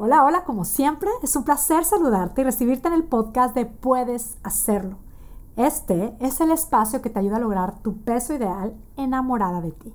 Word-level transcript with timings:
Hola, 0.00 0.24
hola, 0.24 0.44
como 0.44 0.64
siempre, 0.64 1.10
es 1.24 1.34
un 1.34 1.42
placer 1.42 1.84
saludarte 1.84 2.42
y 2.42 2.44
recibirte 2.44 2.86
en 2.86 2.94
el 2.94 3.02
podcast 3.02 3.52
de 3.56 3.66
Puedes 3.66 4.38
Hacerlo. 4.44 4.96
Este 5.56 6.16
es 6.20 6.40
el 6.40 6.52
espacio 6.52 7.02
que 7.02 7.10
te 7.10 7.18
ayuda 7.18 7.38
a 7.38 7.40
lograr 7.40 7.80
tu 7.80 7.96
peso 7.96 8.32
ideal 8.32 8.76
enamorada 8.96 9.60
de 9.60 9.72
ti. 9.72 9.92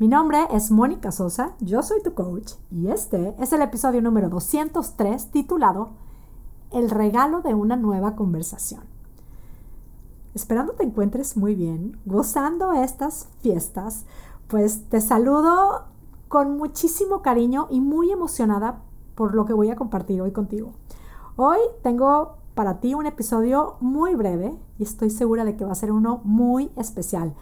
Mi 0.00 0.08
nombre 0.08 0.48
es 0.50 0.72
Mónica 0.72 1.12
Sosa, 1.12 1.52
yo 1.60 1.84
soy 1.84 2.02
tu 2.02 2.12
coach 2.14 2.54
y 2.72 2.88
este 2.88 3.36
es 3.38 3.52
el 3.52 3.62
episodio 3.62 4.02
número 4.02 4.28
203 4.30 5.30
titulado 5.30 5.90
El 6.72 6.90
regalo 6.90 7.40
de 7.40 7.54
una 7.54 7.76
nueva 7.76 8.16
conversación. 8.16 8.82
Esperando 10.34 10.72
te 10.72 10.82
encuentres 10.82 11.36
muy 11.36 11.54
bien, 11.54 12.00
gozando 12.04 12.72
estas 12.72 13.28
fiestas, 13.42 14.06
pues 14.48 14.88
te 14.88 15.00
saludo 15.00 15.84
con 16.26 16.56
muchísimo 16.56 17.22
cariño 17.22 17.68
y 17.70 17.80
muy 17.80 18.10
emocionada 18.10 18.82
por 19.14 19.34
lo 19.34 19.44
que 19.44 19.52
voy 19.52 19.70
a 19.70 19.76
compartir 19.76 20.20
hoy 20.20 20.32
contigo. 20.32 20.72
Hoy 21.36 21.58
tengo 21.82 22.36
para 22.54 22.80
ti 22.80 22.94
un 22.94 23.06
episodio 23.06 23.76
muy 23.80 24.14
breve 24.14 24.54
y 24.78 24.84
estoy 24.84 25.10
segura 25.10 25.44
de 25.44 25.56
que 25.56 25.64
va 25.64 25.72
a 25.72 25.76
ser 25.76 25.92
uno 25.92 26.20
muy 26.24 26.70
especial. 26.76 27.34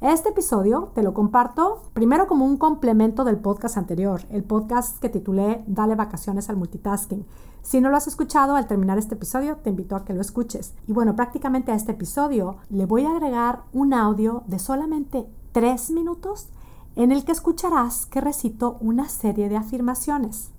Este 0.00 0.30
episodio 0.30 0.92
te 0.94 1.02
lo 1.02 1.12
comparto 1.12 1.82
primero 1.92 2.26
como 2.26 2.46
un 2.46 2.56
complemento 2.56 3.22
del 3.22 3.36
podcast 3.36 3.76
anterior, 3.76 4.22
el 4.30 4.44
podcast 4.44 4.98
que 4.98 5.10
titulé 5.10 5.62
Dale 5.66 5.94
vacaciones 5.94 6.48
al 6.48 6.56
multitasking. 6.56 7.26
Si 7.60 7.82
no 7.82 7.90
lo 7.90 7.98
has 7.98 8.06
escuchado, 8.06 8.56
al 8.56 8.66
terminar 8.66 8.96
este 8.96 9.14
episodio 9.14 9.56
te 9.56 9.68
invito 9.68 9.96
a 9.96 10.06
que 10.06 10.14
lo 10.14 10.22
escuches. 10.22 10.72
Y 10.86 10.94
bueno, 10.94 11.16
prácticamente 11.16 11.70
a 11.70 11.74
este 11.74 11.92
episodio 11.92 12.56
le 12.70 12.86
voy 12.86 13.04
a 13.04 13.10
agregar 13.10 13.64
un 13.74 13.92
audio 13.92 14.42
de 14.46 14.58
solamente 14.58 15.26
tres 15.52 15.90
minutos 15.90 16.48
en 16.96 17.12
el 17.12 17.26
que 17.26 17.32
escucharás 17.32 18.06
que 18.06 18.22
recito 18.22 18.78
una 18.80 19.08
serie 19.08 19.50
de 19.50 19.58
afirmaciones. 19.58 20.50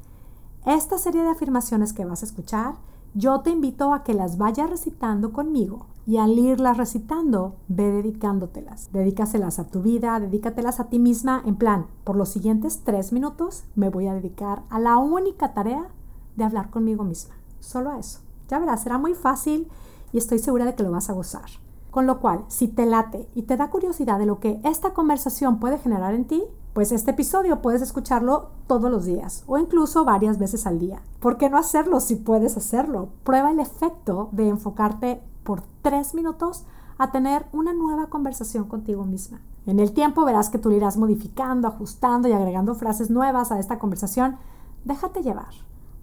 Esta 0.66 1.00
serie 1.00 1.24
de 1.24 1.30
afirmaciones 1.30 1.92
que 1.92 2.06
vas 2.06 2.22
a 2.22 2.26
escuchar, 2.28 2.76
yo 3.16 3.42
te 3.42 3.50
invito 3.50 3.96
a 3.96 4.04
que 4.04 4.14
las 4.14 4.38
vayas 4.38 4.70
recitando 4.70 5.34
conmigo 5.34 5.88
y 6.06 6.18
al 6.18 6.38
irlas 6.38 6.78
recitando, 6.78 7.56
ve 7.68 7.92
dedicándotelas. 7.92 8.92
Dedícaselas 8.92 9.58
a 9.58 9.66
tu 9.66 9.81
vida, 9.81 10.20
dedícatelas 10.20 10.80
a 10.80 10.88
ti 10.88 11.00
misma 11.00 11.42
en 11.48 11.56
plan, 11.56 11.88
por 12.03 12.16
los 12.16 12.30
siguientes 12.30 12.81
tres 12.84 13.12
minutos 13.12 13.64
me 13.76 13.90
voy 13.90 14.06
a 14.06 14.14
dedicar 14.14 14.62
a 14.70 14.78
la 14.78 15.00
única 15.00 15.56
tarea 15.56 15.88
de 16.36 16.44
hablar 16.44 16.70
conmigo 16.70 17.03
misma. 17.03 17.34
Solo 17.59 17.90
a 17.90 17.98
eso. 17.98 18.20
Ya 18.48 18.59
verás, 18.59 18.84
será 18.84 19.00
muy 19.00 19.16
fácil 19.16 19.68
y 20.14 20.20
estoy 20.20 20.38
segura 20.38 20.66
de 20.66 20.75
que 20.75 20.84
lo 20.84 20.92
vas 20.92 21.09
a 21.09 21.14
gozar. 21.14 21.50
Con 21.90 22.06
lo 22.06 22.20
cual, 22.20 22.46
si 22.50 22.68
te 22.68 22.86
late 22.86 23.28
y 23.34 23.42
te 23.44 23.58
da 23.58 23.72
curiosidad 23.72 24.20
de 24.20 24.28
lo 24.28 24.40
que 24.40 24.62
esta 24.64 24.94
conversación 24.94 25.59
puede 25.59 25.80
generar 25.80 26.14
en 26.14 26.25
ti, 26.25 26.44
pues 26.73 26.91
este 26.91 27.11
episodio 27.11 27.61
puedes 27.61 27.81
escucharlo 27.81 28.52
todos 28.67 28.89
los 28.89 29.05
días 29.05 29.44
o 29.45 29.58
incluso 29.58 30.05
varias 30.05 30.38
veces 30.38 30.66
al 30.66 30.80
día. 30.80 31.02
¿Por 31.19 31.38
qué 31.38 31.50
no 31.50 31.58
hacerlo 31.58 32.00
si 32.00 32.16
puedes 32.16 32.55
hacerlo? 32.55 33.09
Prueba 33.23 33.52
el 33.52 33.59
efecto 33.59 34.30
de 34.31 34.47
enfocarte 34.47 35.22
por 35.44 35.63
tres 35.81 36.13
minutos 36.13 36.63
a 36.97 37.11
tener 37.11 37.45
una 37.52 37.73
nueva 37.73 38.08
conversación 38.08 38.66
contigo 38.66 39.05
misma. 39.05 39.41
En 39.66 39.80
el 39.80 39.91
tiempo 39.91 40.23
verás 40.23 40.50
que 40.50 40.59
tú 40.59 40.69
le 40.69 40.78
irás 40.78 40.97
modificando, 40.97 41.67
ajustando 41.67 42.28
y 42.28 42.31
agregando 42.31 42.73
frases 42.75 43.09
nuevas 43.09 43.52
a 43.52 43.59
esta 43.59 43.78
conversación. 43.78 44.38
Déjate 44.85 45.23
llevar. 45.23 45.53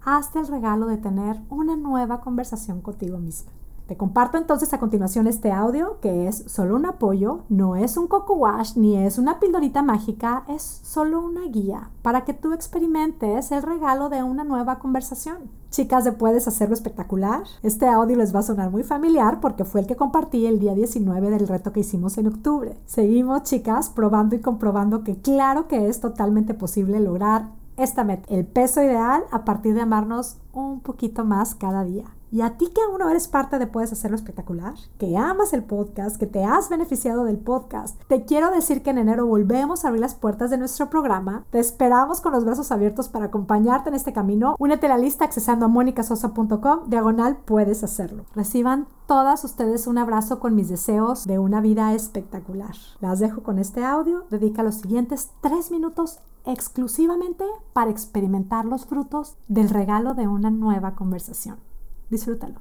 Hazte 0.05 0.39
el 0.39 0.47
regalo 0.47 0.87
de 0.87 0.97
tener 0.97 1.41
una 1.49 1.75
nueva 1.75 2.21
conversación 2.21 2.81
contigo 2.81 3.17
misma. 3.17 3.51
Te 3.89 3.97
comparto 3.97 4.37
entonces 4.37 4.71
a 4.71 4.79
continuación 4.79 5.25
este 5.25 5.51
audio 5.51 5.99
que 5.99 6.27
es 6.27 6.43
solo 6.45 6.75
un 6.75 6.85
apoyo, 6.85 7.39
no 7.49 7.75
es 7.75 7.97
un 7.97 8.05
coco 8.05 8.35
wash 8.35 8.75
ni 8.75 8.95
es 8.95 9.17
una 9.17 9.39
pildorita 9.39 9.81
mágica, 9.81 10.43
es 10.47 10.61
solo 10.61 11.19
una 11.19 11.47
guía 11.47 11.89
para 12.03 12.23
que 12.23 12.35
tú 12.35 12.53
experimentes 12.53 13.51
el 13.51 13.63
regalo 13.63 14.09
de 14.09 14.21
una 14.21 14.43
nueva 14.43 14.77
conversación. 14.77 15.49
Chicas, 15.71 16.03
¿de 16.03 16.11
puedes 16.11 16.47
hacerlo 16.47 16.75
espectacular? 16.75 17.45
Este 17.63 17.87
audio 17.87 18.15
les 18.15 18.33
va 18.35 18.41
a 18.41 18.43
sonar 18.43 18.69
muy 18.69 18.83
familiar 18.83 19.39
porque 19.39 19.65
fue 19.65 19.81
el 19.81 19.87
que 19.87 19.95
compartí 19.95 20.45
el 20.45 20.59
día 20.59 20.75
19 20.75 21.31
del 21.31 21.47
reto 21.47 21.73
que 21.73 21.79
hicimos 21.79 22.19
en 22.19 22.27
octubre. 22.27 22.77
Seguimos, 22.85 23.41
chicas, 23.41 23.89
probando 23.89 24.35
y 24.35 24.39
comprobando 24.39 25.03
que 25.03 25.19
claro 25.19 25.67
que 25.67 25.87
es 25.87 25.99
totalmente 25.99 26.53
posible 26.53 26.99
lograr 26.99 27.47
esta 27.75 28.03
meta, 28.03 28.31
el 28.31 28.45
peso 28.45 28.83
ideal 28.83 29.23
a 29.31 29.45
partir 29.45 29.73
de 29.73 29.81
amarnos 29.81 30.37
un 30.53 30.81
poquito 30.81 31.25
más 31.25 31.55
cada 31.55 31.83
día. 31.83 32.05
Y 32.31 32.41
a 32.41 32.57
ti 32.57 32.67
que 32.67 32.81
aún 32.81 32.99
no 32.99 33.09
eres 33.09 33.27
parte 33.27 33.57
de 33.57 33.65
Puedes 33.65 33.91
Hacerlo 33.91 34.15
Espectacular, 34.15 34.75
que 34.99 35.17
amas 35.17 35.53
el 35.53 35.63
podcast, 35.63 36.17
que 36.17 36.27
te 36.27 36.43
has 36.43 36.69
beneficiado 36.69 37.23
del 37.23 37.39
podcast, 37.39 37.99
te 38.07 38.25
quiero 38.25 38.51
decir 38.51 38.83
que 38.83 38.91
en 38.91 38.99
enero 38.99 39.25
volvemos 39.25 39.83
a 39.83 39.87
abrir 39.87 40.01
las 40.01 40.13
puertas 40.13 40.51
de 40.51 40.57
nuestro 40.57 40.89
programa. 40.89 41.45
Te 41.49 41.59
esperamos 41.59 42.21
con 42.21 42.33
los 42.33 42.45
brazos 42.45 42.71
abiertos 42.71 43.09
para 43.09 43.25
acompañarte 43.25 43.89
en 43.89 43.95
este 43.95 44.13
camino. 44.13 44.55
Únete 44.59 44.85
a 44.85 44.89
la 44.89 44.97
lista 44.99 45.25
accesando 45.25 45.65
a 45.65 45.69
monicasosa.com, 45.69 46.89
diagonal 46.89 47.37
Puedes 47.37 47.83
Hacerlo. 47.83 48.25
Reciban 48.35 48.87
todas 49.07 49.43
ustedes 49.43 49.87
un 49.87 49.97
abrazo 49.97 50.39
con 50.39 50.53
mis 50.53 50.69
deseos 50.69 51.25
de 51.25 51.39
una 51.39 51.61
vida 51.61 51.93
espectacular. 51.95 52.75
Las 52.99 53.19
dejo 53.19 53.41
con 53.41 53.57
este 53.57 53.83
audio. 53.83 54.25
Dedica 54.29 54.61
los 54.61 54.75
siguientes 54.75 55.31
tres 55.41 55.71
minutos 55.71 56.19
exclusivamente 56.45 57.43
para 57.73 57.91
experimentar 57.91 58.65
los 58.65 58.85
frutos 58.85 59.35
del 59.47 59.69
regalo 59.69 60.13
de 60.13 60.27
una 60.27 60.51
nueva 60.51 60.95
conversación. 60.95 61.57
Disfrútalo. 62.09 62.59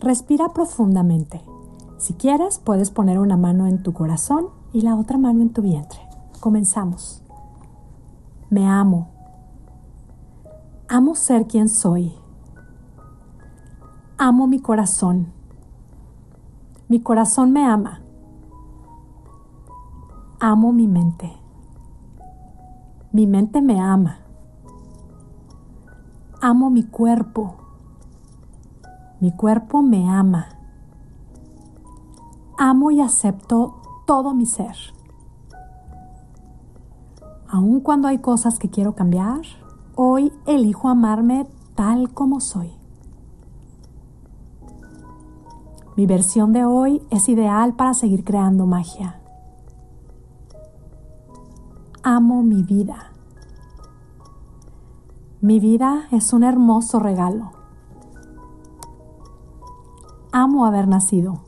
Respira 0.00 0.48
profundamente. 0.48 1.40
Si 1.98 2.14
quieres, 2.14 2.58
puedes 2.58 2.90
poner 2.90 3.20
una 3.20 3.36
mano 3.36 3.68
en 3.68 3.82
tu 3.82 3.92
corazón 3.92 4.48
y 4.72 4.80
la 4.80 4.96
otra 4.96 5.18
mano 5.18 5.42
en 5.42 5.52
tu 5.52 5.62
vientre. 5.62 6.00
Comenzamos. 6.40 7.22
Me 8.50 8.66
amo. 8.66 9.08
Amo 10.88 11.14
ser 11.14 11.46
quien 11.46 11.68
soy. 11.68 12.12
Amo 14.18 14.48
mi 14.48 14.58
corazón. 14.58 15.32
Mi 16.88 17.00
corazón 17.00 17.52
me 17.52 17.64
ama. 17.64 18.02
Amo 20.40 20.72
mi 20.72 20.88
mente. 20.88 21.32
Mi 23.12 23.28
mente 23.28 23.62
me 23.62 23.80
ama. 23.80 24.18
Amo 26.40 26.68
mi 26.68 26.82
cuerpo. 26.82 27.61
Mi 29.22 29.30
cuerpo 29.30 29.82
me 29.82 30.10
ama. 30.10 30.48
Amo 32.58 32.90
y 32.90 33.00
acepto 33.00 33.80
todo 34.04 34.34
mi 34.34 34.46
ser. 34.46 34.74
Aun 37.46 37.78
cuando 37.78 38.08
hay 38.08 38.18
cosas 38.18 38.58
que 38.58 38.68
quiero 38.68 38.96
cambiar, 38.96 39.42
hoy 39.94 40.32
elijo 40.44 40.88
amarme 40.88 41.46
tal 41.76 42.12
como 42.12 42.40
soy. 42.40 42.72
Mi 45.96 46.06
versión 46.06 46.52
de 46.52 46.64
hoy 46.64 47.00
es 47.10 47.28
ideal 47.28 47.74
para 47.74 47.94
seguir 47.94 48.24
creando 48.24 48.66
magia. 48.66 49.20
Amo 52.02 52.42
mi 52.42 52.64
vida. 52.64 53.12
Mi 55.40 55.60
vida 55.60 56.08
es 56.10 56.32
un 56.32 56.42
hermoso 56.42 56.98
regalo. 56.98 57.61
Amo 60.34 60.64
haber 60.64 60.88
nacido. 60.88 61.40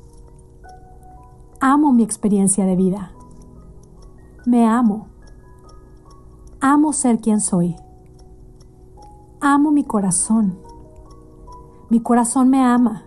Amo 1.58 1.90
mi 1.90 2.02
experiencia 2.02 2.66
de 2.66 2.76
vida. 2.76 3.12
Me 4.44 4.66
amo. 4.66 5.06
Amo 6.60 6.92
ser 6.92 7.18
quien 7.18 7.40
soy. 7.40 7.76
Amo 9.40 9.70
mi 9.70 9.84
corazón. 9.84 10.58
Mi 11.88 12.00
corazón 12.00 12.50
me 12.50 12.62
ama. 12.62 13.04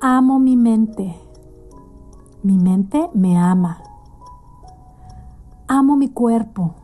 Amo 0.00 0.38
mi 0.38 0.56
mente. 0.56 1.14
Mi 2.42 2.56
mente 2.56 3.10
me 3.12 3.36
ama. 3.36 3.82
Amo 5.66 5.96
mi 5.96 6.08
cuerpo. 6.08 6.76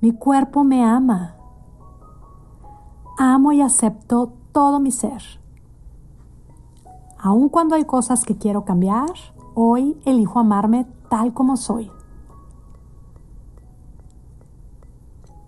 Mi 0.00 0.12
cuerpo 0.12 0.64
me 0.64 0.82
ama. 0.82 1.34
Amo 3.18 3.52
y 3.52 3.60
acepto 3.60 4.32
todo 4.50 4.80
mi 4.80 4.90
ser. 4.90 5.43
Aun 7.24 7.48
cuando 7.48 7.74
hay 7.74 7.86
cosas 7.86 8.22
que 8.22 8.36
quiero 8.36 8.66
cambiar, 8.66 9.08
hoy 9.54 9.98
elijo 10.04 10.38
amarme 10.38 10.86
tal 11.08 11.32
como 11.32 11.56
soy. 11.56 11.90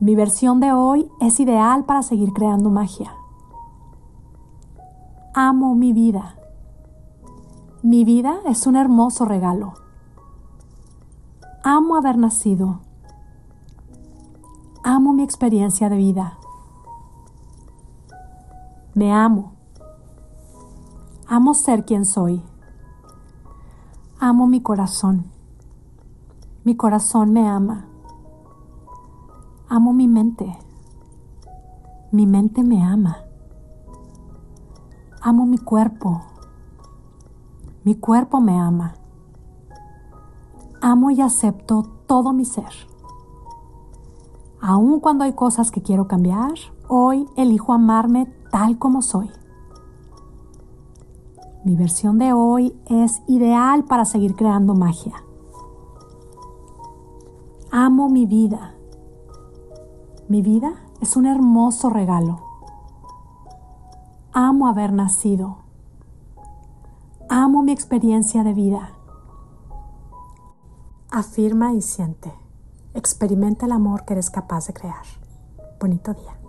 Mi 0.00 0.16
versión 0.16 0.58
de 0.58 0.72
hoy 0.72 1.10
es 1.20 1.38
ideal 1.38 1.84
para 1.84 2.00
seguir 2.00 2.32
creando 2.32 2.70
magia. 2.70 3.12
Amo 5.34 5.74
mi 5.74 5.92
vida. 5.92 6.36
Mi 7.82 8.06
vida 8.06 8.38
es 8.46 8.66
un 8.66 8.76
hermoso 8.76 9.26
regalo. 9.26 9.74
Amo 11.62 11.96
haber 11.96 12.16
nacido. 12.16 12.80
Amo 14.82 15.12
mi 15.12 15.24
experiencia 15.24 15.90
de 15.90 15.96
vida. 15.98 16.38
Me 18.94 19.12
amo. 19.12 19.55
Amo 21.28 21.54
ser 21.54 21.84
quien 21.84 22.04
soy. 22.04 22.40
Amo 24.20 24.46
mi 24.46 24.62
corazón. 24.62 25.24
Mi 26.62 26.76
corazón 26.76 27.32
me 27.32 27.48
ama. 27.48 27.86
Amo 29.68 29.92
mi 29.92 30.06
mente. 30.06 30.56
Mi 32.12 32.26
mente 32.26 32.62
me 32.62 32.80
ama. 32.80 33.24
Amo 35.20 35.46
mi 35.46 35.58
cuerpo. 35.58 36.22
Mi 37.82 37.96
cuerpo 37.96 38.40
me 38.40 38.60
ama. 38.60 38.94
Amo 40.80 41.10
y 41.10 41.20
acepto 41.22 41.82
todo 42.06 42.32
mi 42.32 42.44
ser. 42.44 42.72
Aun 44.60 45.00
cuando 45.00 45.24
hay 45.24 45.32
cosas 45.32 45.72
que 45.72 45.82
quiero 45.82 46.06
cambiar, 46.06 46.54
hoy 46.86 47.26
elijo 47.36 47.72
amarme 47.72 48.26
tal 48.52 48.78
como 48.78 49.02
soy. 49.02 49.28
Mi 51.66 51.74
versión 51.74 52.16
de 52.18 52.32
hoy 52.32 52.80
es 52.86 53.22
ideal 53.26 53.82
para 53.86 54.04
seguir 54.04 54.36
creando 54.36 54.76
magia. 54.76 55.24
Amo 57.72 58.08
mi 58.08 58.24
vida. 58.24 58.76
Mi 60.28 60.42
vida 60.42 60.74
es 61.00 61.16
un 61.16 61.26
hermoso 61.26 61.90
regalo. 61.90 62.38
Amo 64.32 64.68
haber 64.68 64.92
nacido. 64.92 65.56
Amo 67.28 67.64
mi 67.64 67.72
experiencia 67.72 68.44
de 68.44 68.54
vida. 68.54 68.92
Afirma 71.10 71.72
y 71.72 71.82
siente. 71.82 72.32
Experimenta 72.94 73.66
el 73.66 73.72
amor 73.72 74.04
que 74.04 74.12
eres 74.12 74.30
capaz 74.30 74.68
de 74.68 74.72
crear. 74.72 75.04
Bonito 75.80 76.14
día. 76.14 76.45